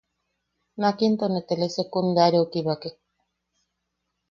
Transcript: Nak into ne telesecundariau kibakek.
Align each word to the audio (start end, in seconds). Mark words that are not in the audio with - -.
Nak 0.79 0.97
into 1.07 1.25
ne 1.29 1.41
telesecundariau 1.49 2.45
kibakek. 2.51 2.95